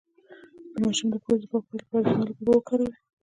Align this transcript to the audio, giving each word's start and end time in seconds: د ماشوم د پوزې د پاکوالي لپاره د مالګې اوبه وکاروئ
د 0.73 0.75
ماشوم 0.83 1.07
د 1.11 1.15
پوزې 1.23 1.45
د 1.47 1.49
پاکوالي 1.51 1.79
لپاره 1.81 2.03
د 2.05 2.09
مالګې 2.17 2.33
اوبه 2.39 2.51
وکاروئ 2.57 2.91